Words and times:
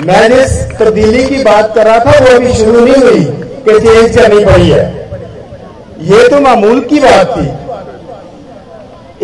मैं 0.00 0.28
जिस 0.30 0.50
तब्दीली 0.78 1.24
की 1.26 1.42
बात 1.44 1.72
कर 1.74 1.86
रहा 1.86 1.98
था 1.98 2.18
वो 2.20 2.34
अभी 2.34 2.52
शुरू 2.54 2.80
नहीं 2.80 3.02
हुई 3.02 3.24
कि 3.64 3.78
चेंज 3.80 4.16
करनी 4.16 4.44
पड़ी 4.44 4.68
है। 4.70 4.82
ये 6.10 6.28
तो 6.28 6.40
मामूल 6.40 6.80
की 6.90 7.00
बात 7.00 7.30
थी। 7.30 7.46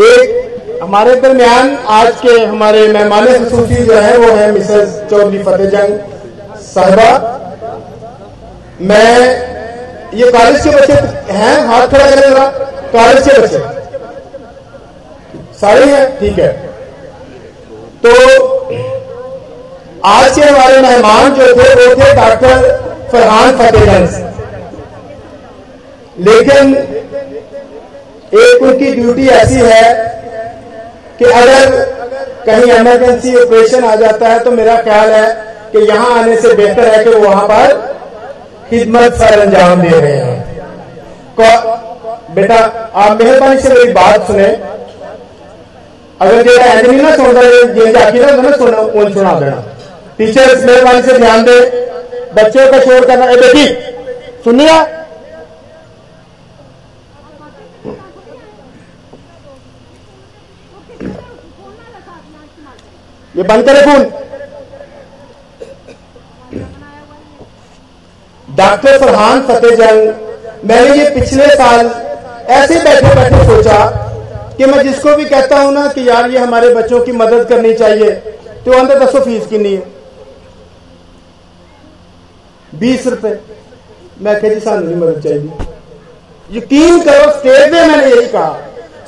एक 0.05 0.81
हमारे 0.83 1.15
दरमियान 1.17 1.77
आज 1.91 2.21
के 2.23 2.39
हमारे 2.41 2.87
मेहमान 2.89 3.27
खसूसी 3.45 3.85
जो 3.85 3.95
है 3.97 4.17
वो 4.19 4.33
है 4.37 4.51
मिसेस 4.53 4.99
चौधरी 5.11 5.43
फतेह 5.43 5.71
जंग 5.71 5.93
साहबा। 6.65 7.11
मैं 8.83 9.11
ये 10.15 10.31
कॉलेज 10.33 10.63
के 10.65 10.71
बच्चे 10.71 10.93
हैं 11.33 11.57
हाथ 11.69 11.87
खड़ा 11.89 12.11
करें 12.11 12.21
जरा। 12.23 12.47
कॉलेज 12.93 13.29
के 13.29 13.41
बच्चे। 13.41 13.59
सारे 15.61 15.85
हैं 15.87 16.05
ठीक 16.19 16.39
है। 16.39 16.53
तो 18.05 18.11
आज 20.05 20.35
के 20.35 20.43
हमारे 20.43 20.81
मेहमान 20.81 21.35
जो 21.35 21.45
थे, 21.49 21.67
वो 21.75 21.95
थे 21.95 22.13
डॉक्टर 22.15 22.57
फरहान 23.13 23.57
फतेहगंज 23.59 24.17
लेकिन 26.19 26.75
एक 28.41 28.63
उनकी 28.63 28.91
ड्यूटी 28.93 29.29
ऐसी 29.37 29.55
है 29.57 29.87
कि 31.19 31.25
अगर 31.25 31.71
कहीं 32.47 32.73
इमरजेंसी 32.73 33.35
ऑपरेशन 33.37 33.85
आ 33.85 33.95
जाता 33.97 34.29
है 34.29 34.39
तो 34.45 34.51
मेरा 34.53 34.77
ख्याल 34.83 35.11
है 35.13 35.27
कि 35.73 35.87
यहाँ 35.89 36.09
आने 36.19 36.37
से 36.41 36.55
बेहतर 36.55 36.95
है 36.95 37.03
कि 37.05 37.11
वहाँ 37.19 37.45
पर 37.49 37.75
खिदमत 38.71 39.15
सर 39.19 39.41
अंजाम 39.41 39.83
दे 39.83 40.01
रहे 40.01 40.17
हैं। 40.17 40.39
बेटा, 42.35 42.57
आप 42.95 43.21
मेहरबानी 43.21 43.61
से 43.61 43.69
मेरी 43.69 43.93
बात 43.93 44.27
सुने। 44.27 44.47
अगर 46.21 46.43
जो 46.43 46.53
एनिमी 46.63 47.03
ना 47.03 47.17
सुन 47.17 47.37
रहे 47.37 47.63
जे 47.75 47.93
जाकी 47.93 48.19
ना 48.21 48.31
ना 48.33 48.51
सुना 48.57 49.11
सुना 49.15 49.33
देना। 49.41 49.63
टीचर्स 50.19 50.65
मेहरबानी 50.65 51.03
से 51.03 51.19
ध्यान 51.19 51.43
दे। 51.45 51.59
बच्चों 52.35 52.71
का 52.73 52.79
शोर 52.81 53.07
करना। 53.07 53.27
ए 53.27 53.37
बेटी, 53.37 53.67
सुनिए। 54.45 54.75
ये 63.35 63.43
बंद 63.45 63.65
करे 63.67 63.81
फ़ोन। 63.83 64.03
डॉक्टर 68.49 68.99
फरहान 68.99 69.41
फतेह 69.43 69.75
जंग, 69.77 70.13
मैंने 70.65 70.95
ये 70.97 71.09
पिछले 71.11 71.47
साल 71.57 71.91
ऐसे 72.53 72.81
बैठे 72.83 73.15
बैठे 73.15 73.45
सोचा 73.47 73.79
कि 74.59 74.67
मैं 74.67 74.83
जिसको 74.85 75.17
भी 75.17 75.25
कहता 75.25 75.59
हूँ 75.61 75.73
ना 75.75 75.87
कि 75.89 76.09
यार 76.09 76.31
ये 76.31 76.39
हमारे 76.39 76.75
बच्चों 76.75 77.01
की 77.01 77.13
मदद 77.15 77.47
करनी 77.49 77.73
चाहिए 77.75 78.11
तो 78.65 78.73
अंदर 78.73 78.99
दसो 78.99 79.21
फ़ीस 79.21 79.47
कितनी 79.47 79.75
है। 79.75 79.94
बीस 82.75 83.07
रुपए। 83.07 83.39
मैं 84.23 84.35
जी 84.41 84.61
सानू 84.61 84.87
नहीं 84.87 84.97
मदद 84.97 85.23
चाहिए। 85.23 85.51
यकीन 86.51 87.01
करो 87.01 87.31
स्टेज 87.33 87.73
में 87.73 87.81
मैंने 87.81 88.07
यही 88.07 88.27
कहा। 88.29 88.57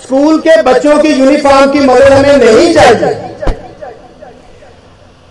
स्कूल 0.02 0.38
के 0.38 0.60
बच्चों 0.62 0.98
की 0.98 1.08
यूनिफॉर्म 1.10 1.70
की 1.72 1.80
मदद 1.80 2.12
हमें 2.12 2.36
नहीं 2.36 2.74
चाहिए। 2.74 3.14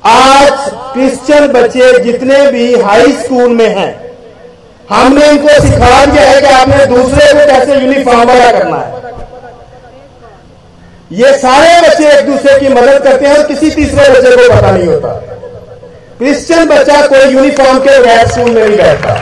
आज 0.03 0.51
क्रिश्चियन 0.93 1.47
बच्चे 1.49 1.91
जितने 1.99 2.39
भी 2.51 2.73
हाई 2.81 3.11
स्कूल 3.13 3.49
में 3.51 3.67
हैं, 3.67 3.91
हमने 4.89 5.29
इनको 5.29 5.61
सिखा 5.61 6.05
दिया 6.05 6.23
है 6.23 6.41
कि 6.41 6.47
आपने 6.47 6.85
दूसरे 6.85 7.31
को 7.33 7.45
कैसे 7.47 7.75
यूनिफॉर्म 7.75 8.23
वाला 8.23 8.51
करना 8.51 8.77
है। 8.77 9.03
ये 11.11 11.37
सारे 11.37 11.79
बच्चे 11.81 12.09
एक 12.09 12.25
दूसरे 12.25 12.59
की 12.59 12.67
मदद 12.69 13.03
करते 13.03 13.27
हैं 13.27 13.37
और 13.37 13.47
किसी 13.47 13.69
तीसरे 13.71 14.09
बच्चे 14.09 14.35
को 14.37 14.53
पता 14.53 14.71
नहीं 14.71 14.87
होता। 14.87 15.34
क्रिश्चियन 16.17 16.67
बच्चा 16.67 16.99
कोई 17.07 17.31
यूनिफॉर्म 17.31 17.79
के 17.79 17.99
बगैर 17.99 18.27
स्कूल 18.27 18.51
में 18.51 18.63
नहीं 18.63 18.77
बैठता। 18.77 19.13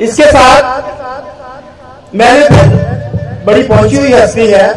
इसके 0.00 0.26
साथ 0.26 2.14
मैंने 2.14 2.44
बड़ी 3.44 3.62
पहुँची 3.62 3.96
हुई 3.96 4.12
हस्ती 4.12 4.46
है। 4.46 4.68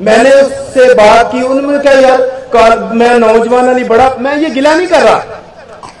मैंने 0.00 0.30
उससे 0.32 0.92
बात 0.94 1.32
की, 1.32 1.42
उन्होंने 1.42 1.78
कहा, 1.78 1.92
यार 2.00 2.78
मैं 2.94 3.18
नौजवान 3.18 3.64
नहीं 3.66 3.84
बड़ा, 3.84 4.08
मैं 4.18 4.36
ये 4.36 4.50
गिला 4.50 4.74
नहीं 4.74 4.86
कर 4.86 5.02
रहा। 5.02 5.20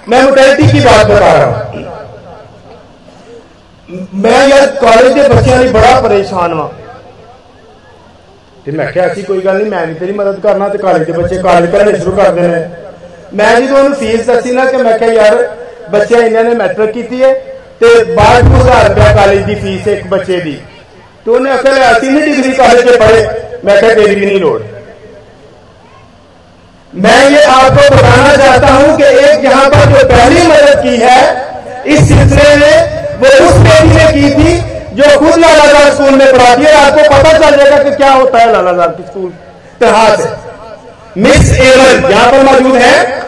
मैं 0.08 0.22
मोटेलिटी 0.22 0.72
की 0.72 0.80
बात 0.80 1.06
बता 1.06 1.32
रहा 1.32 1.44
हूँ। 1.44 1.75
मैं 4.16 4.46
यार 4.48 4.66
कॉलेज 4.76 5.14
के 5.14 5.28
बच्चों 5.28 5.58
लिए 5.58 5.72
बड़ा 5.72 6.00
परेशान 6.00 6.52
वा। 6.52 6.70
मैं 8.68 8.92
क्या 8.92 9.04
ऐसी 9.04 9.22
कोई 9.22 9.40
गल 9.40 9.56
नहीं 9.56 9.70
मैं 9.70 9.86
भी 9.88 9.94
तेरी 9.94 10.12
मदद 10.14 10.40
करना 10.42 10.68
तो 10.68 10.78
कॉलेज 10.78 11.06
के 11.06 11.12
बच्चे 11.12 11.38
कॉलेज 11.42 11.72
पढ़ने 11.72 11.98
शुरू 11.98 12.12
कर 12.16 12.30
देने। 12.34 12.60
मैं 13.34 13.50
जो 13.58 13.74
उन्होंने 13.74 13.96
फ़ीस 13.96 14.28
दसी 14.28 14.52
ना 14.52 14.64
कि 14.70 14.76
मैं 14.78 15.12
यार 15.14 15.36
बच्चे 15.90 16.26
इन्होंने 16.26 16.54
मैट्रिक 16.54 17.08
की 17.08 17.18
है 17.18 17.32
तो 17.80 17.88
बारह 18.14 18.48
दो 18.48 18.54
हज़ार 18.54 18.88
रुपया 18.88 19.12
कॉलेज 19.14 19.44
की 19.46 19.54
फ़ीस 19.56 19.88
एक 19.88 20.08
बच्चे 20.10 20.40
की 20.40 20.56
तो 21.26 21.34
उन्हें 21.36 21.52
असल 21.52 22.00
तीन 22.00 22.18
डिग्री 22.20 22.52
कॉलेज 22.54 22.82
के 22.84 22.98
पढ़े। 22.98 23.22
मैं 23.64 23.78
क्या 23.80 23.94
तेरी 23.94 24.14
भी 24.14 24.26
नहीं 24.26 24.40
लोड़। 24.40 24.60
मैं 26.92 27.30
ये 27.30 27.42
आपको 27.44 27.94
बताना 27.96 28.36
चाहता 28.36 28.68
हूँ 28.68 28.96
कि 28.98 29.04
एक 29.04 29.44
यहाँ 29.44 29.68
पर 29.70 29.92
जो 29.92 30.04
पहली 30.08 30.46
मदद 30.48 30.82
की 30.82 30.96
है, 30.98 31.20
इस 31.86 32.08
सिलसिले 32.08 32.54
में 32.56 32.95
वो 33.20 33.28
उस 33.44 33.56
बेटी 33.58 33.88
ने 33.88 34.06
की 34.12 34.30
थी 34.32 34.50
जो 34.96 35.18
खुद 35.18 35.38
लालाजार 35.38 35.90
स्कूल 35.92 36.10
में 36.12 36.32
पढ़ाती 36.32 36.64
है। 36.64 36.72
आपको 36.76 37.02
पता 37.12 37.32
चल 37.38 37.56
जाएगा 37.56 37.82
कि 37.82 37.90
क्या 37.96 38.12
होता 38.12 38.38
है 38.38 38.52
लालाजार 38.52 38.88
की 38.90 39.02
स्कूल 39.02 39.30
इतिहास 39.76 40.18
मिस 41.18 41.52
एवन 41.60 42.10
यहाँ 42.10 42.30
पर 42.32 42.42
मौजूद 42.44 42.76
है। 42.76 43.24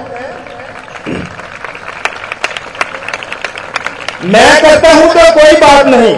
मैं 4.26 4.50
करता 4.62 4.92
हूँ 4.92 5.08
तो 5.10 5.30
कोई 5.34 5.60
बात 5.60 5.86
नहीं। 5.86 6.14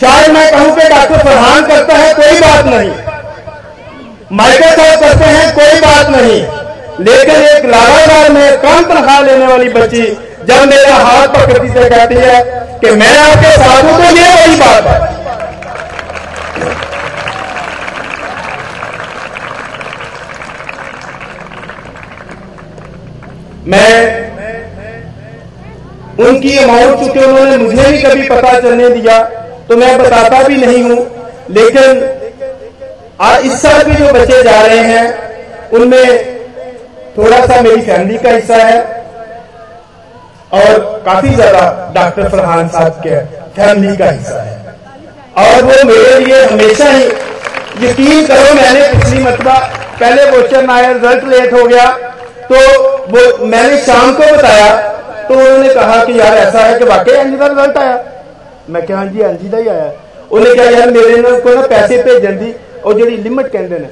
शायद 0.00 0.30
मैं 0.32 0.50
कहूँ 0.52 0.74
कि 0.76 0.88
डॉक्टर 0.88 1.18
फरहान 1.18 1.66
करता 1.66 1.96
है 1.96 2.12
कोई 2.14 2.40
बात 2.40 2.64
नहीं। 2.66 2.90
माइकल 4.32 4.70
साहब 4.76 5.00
करते 5.00 5.24
हैं 5.26 5.52
कोई 5.54 5.80
बात 5.80 6.08
नहीं। 6.10 6.40
लेकिन 7.00 7.34
एक 7.36 7.64
लगातार 7.66 8.30
में 8.32 8.58
कम 8.60 8.82
तनख्वाह 8.84 9.20
लेने 9.22 9.46
वाली 9.46 9.68
बच्ची 9.70 10.02
जब 10.48 10.64
मेरा 10.68 10.94
हाथ 10.96 11.26
पकड़ती 11.28 11.68
से 11.68 11.88
कहती 11.88 12.14
है 12.16 12.36
कि 12.80 12.90
मैं 12.96 13.16
आपके 13.18 13.50
साथ 13.54 13.82
हूँ 13.84 13.96
तो 13.96 14.16
ये 14.16 14.28
वही 14.34 14.56
बात 14.56 14.86
है। 14.86 15.16
मैं 23.66 23.92
उनकी 26.26 26.56
अमाउंट 26.58 27.00
चुके 27.00 27.24
उन्होंने 27.24 27.56
मुझे 27.58 27.90
भी 27.90 28.02
कभी 28.02 28.28
पता 28.28 28.58
चलने 28.60 28.88
दिया 28.90 29.22
तो 29.68 29.76
मैं 29.76 29.96
बताता 29.98 30.42
भी 30.42 30.56
नहीं 30.56 30.82
हूँ। 30.82 31.00
लेकिन 31.50 32.04
आज 33.22 33.44
इस 33.46 33.62
साल 33.62 33.82
भी 33.84 33.94
जो 33.94 34.12
बच्चे 34.12 34.42
जा 34.42 34.60
रहे 34.62 34.78
हैं, 34.84 35.06
उनमें 35.70 36.06
थोड़ा 37.18 37.44
सा 37.46 37.60
मेरी 37.62 37.80
फैमिली 37.82 38.18
का 38.18 38.30
हिस्सा 38.30 38.56
है। 38.56 38.97
और 40.52 41.02
काफ़ी 41.06 41.30
ज़्यादा 41.30 41.92
डॉक्टर 41.94 42.28
फरहान 42.28 42.68
साहब 42.68 43.00
के 43.06 43.20
फैमिली 43.54 43.96
का 43.96 44.10
हिस्सा 44.10 44.42
है। 44.42 44.56
और 45.38 45.62
वो 45.64 45.82
मेरे 45.84 46.18
लिए 46.20 46.44
हमेशा 46.44 46.90
ही 46.90 47.04
यकीन 47.80 48.26
करो, 48.26 48.54
मैंने 48.54 48.88
पिछली 48.92 49.22
मतबा 49.24 49.58
पहले 50.00 50.30
वोचर 50.30 50.70
आया 50.70 50.90
रिज़ल्ट 50.92 51.24
लेट 51.26 51.52
हो 51.52 51.64
गया 51.66 51.86
तो 52.44 52.56
वो 53.10 53.46
मैंने 53.46 53.78
शाम 53.80 54.12
को 54.12 54.32
बताया 54.36 54.74
तो 55.28 55.34
उन्होंने 55.34 55.74
कहा 55.74 56.02
कि 56.04 56.18
यार 56.18 56.36
ऐसा 56.38 56.60
है 56.60 56.78
कि 56.78 56.84
वाकई 56.86 57.12
एनजी 57.12 57.38
का 57.38 57.46
रिज़ल्ट 57.46 57.78
आया। 57.78 57.98
मैं 58.70 58.84
क्या 58.86 58.96
हाँ 58.96 59.06
जी 59.06 59.20
एनजी 59.22 59.50
का 59.50 59.56
ही 59.56 59.68
आया। 59.68 59.92
उन्हें 60.30 60.54
कहा, 60.56 60.64
यार 60.68 60.90
मेरे 60.90 61.40
को 61.40 61.54
ना 61.54 61.66
पैसे 61.68 62.02
भेजन 62.02 62.36
की 62.36 62.54
और 62.80 62.94
जी 62.94 63.16
लिमिट 63.18 63.46
कहते 63.48 63.74
हैं। 63.74 63.90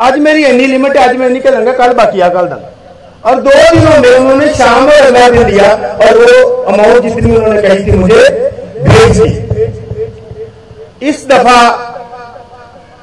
अज 0.00 0.18
मेरी 0.20 0.44
इन्नी 0.44 0.66
लिमिट 0.66 0.96
है 0.96 1.08
अज 1.08 1.16
मैं 1.16 1.28
नहीं 1.30 1.40
करूँगा 1.42 1.72
कल 1.74 1.92
बाकी 1.94 2.20
आ, 2.20 2.28
कल 2.28 2.46
दूँगा 2.46 2.70
और 3.24 3.40
दो 3.40 3.50
दिनों 3.70 3.98
में 4.00 4.10
उन्होंने 4.10 4.48
शाम 4.54 4.88
अगला 4.90 5.28
दिन 5.28 5.44
दिया 5.44 5.68
और 6.04 6.18
वो 6.18 6.32
अमाउंट 6.72 7.02
जितनी 7.04 7.36
उन्होंने 7.36 7.60
कही 7.62 7.86
थी 7.86 7.92
मुझे 7.98 8.22
भेज 8.80 9.20
दी। 9.20 9.32
इस 11.08 11.26
दफ़ा 11.28 11.60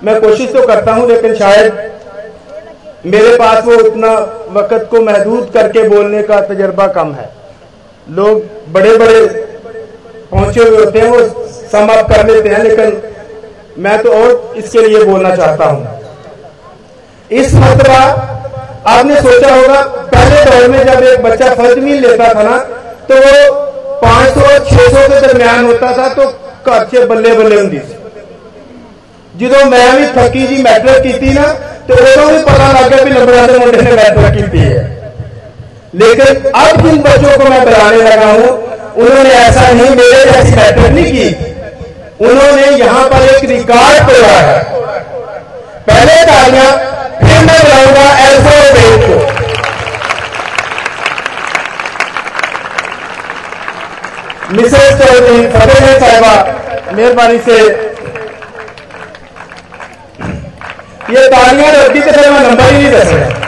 मैं 0.03 0.19
कोशिश 0.21 0.51
तो 0.53 0.65
करता 0.67 0.93
हूँ, 0.93 1.07
लेकिन 1.07 1.35
शायद 1.35 1.89
मेरे 3.05 3.35
पास 3.37 3.63
वो 3.65 3.75
उतना 3.79 4.11
वक्त 4.53 4.87
को 4.91 5.01
महदूद 5.01 5.49
करके 5.53 5.87
बोलने 5.89 6.21
का 6.23 6.39
तजर्बा 6.43 6.87
कम 6.95 7.13
है। 7.13 7.29
लोग 8.07 8.41
बड़े 8.73 8.97
बड़े 8.97 9.25
पहुँचे 10.31 10.61
हुए 10.61 10.77
होते 10.77 10.99
हैं, 10.99 11.07
वो 11.07 11.19
सम 11.71 11.87
अप 11.89 12.11
कर 12.11 12.27
लेते 12.27 12.49
हैं, 12.49 12.63
लेकिन 12.63 13.01
मैं 13.77 13.97
तो 14.03 14.09
और 14.13 14.53
इसके 14.57 14.87
लिए 14.87 15.03
बोलना 15.03 15.35
चाहता 15.35 15.65
हूँ। 15.65 15.81
इस 17.31 17.53
मतबा 17.55 18.01
आपने 18.87 19.15
सोचा 19.21 19.53
होगा, 19.55 19.81
पहले 19.81 20.43
दौर 20.45 20.67
में 20.69 20.83
जब 20.85 21.03
एक 21.03 21.21
बच्चा 21.23 21.49
फ़र्ज़ 21.55 21.79
मील 21.79 22.01
लेता 22.01 22.33
था 22.33 22.43
ना 22.43 22.57
तो 23.09 23.15
वो 23.17 23.51
पाँच 24.01 24.29
सौ 24.29 24.41
और 24.43 24.59
छह 24.65 24.87
सौ 24.87 25.07
के 25.09 25.19
दरमियान 25.21 25.65
होता 25.65 25.91
था 25.97 26.07
तो 26.13 26.25
खर्चे 26.65 27.05
बल्ले 27.05 27.33
बल्ले 27.35 27.55
होंगी। 27.55 27.81
जो 29.33 29.63
मैं 29.65 29.89
भी 29.97 30.05
थकी 30.15 30.47
जी 30.47 30.61
मैट्रिक 30.63 31.19
की 31.19 31.33
ना 31.33 31.43
तो 31.87 31.93
उदो 31.95 32.25
भी 32.27 32.39
पता 32.43 32.71
लग 32.71 32.89
गया 32.89 33.03
भी 33.03 33.11
नंबर 33.11 33.51
के 33.51 33.59
मुंडे 33.59 33.81
ने 33.81 33.91
मैट्रिक 33.91 34.51
की 34.51 34.57
है। 34.59 34.83
लेकिन 35.95 36.51
अब 36.55 36.81
जिन 36.81 37.01
बच्चों 37.03 37.37
को 37.37 37.49
मैं 37.49 37.61
बताने 37.65 37.97
लगा 37.99 38.27
हूँ, 38.27 38.49
उन्होंने 38.97 39.29
ऐसा 39.29 39.67
नहीं, 39.69 39.89
मेरे 39.91 40.23
जैसी 40.25 40.55
मैट्रिक 40.55 40.91
नहीं 40.91 41.11
की। 41.13 41.27
उन्होंने 42.21 42.65
यहाँ 42.77 43.03
पर 43.09 43.21
एक 43.25 43.43
रिकॉर्ड 43.49 44.09
तोड़ा 44.09 44.37
है। 44.39 44.59
पहले 45.87 46.15
तालियाँ 46.25 46.69
मैं 47.43 47.59
बुलाऊँगा 47.61 48.05
अल्फ़ाबेट 48.23 49.05
को 49.05 49.15
मिसेस 54.53 54.93
चौधरी 54.99 55.47
फतेह 55.49 55.85
साहिबा, 55.99 56.33
मेहरबानी 56.95 57.37
से। 57.45 57.57
ये 61.11 61.21
तालियाँ 61.29 61.71
रखी 61.73 62.01
के 62.01 62.11
मैं 62.29 62.41
नंबर 62.41 62.65
ही 62.65 62.77
नहीं 62.77 62.91
दस 62.91 63.09
रहा 63.11 63.39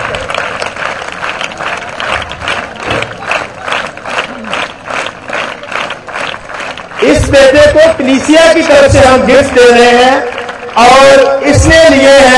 इस 7.04 7.30
बेटे 7.30 7.66
को 7.74 7.84
कलीसिया 7.98 8.44
की 8.54 8.62
तरफ़ 8.64 8.92
से 8.92 9.00
हम 9.00 9.26
गिफ्ट 9.28 9.54
दे 9.56 9.70
रहे 9.70 9.92
हैं 9.94 10.16
और 10.84 11.44
इसने 11.48 11.80
लिए 11.90 12.18
हैं 12.28 12.33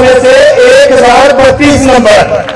में 0.00 0.20
से 0.22 0.36
एक 0.64 0.92
हज़ार 0.92 1.32
बत्तीस 1.36 1.86
नंबर। 1.86 2.53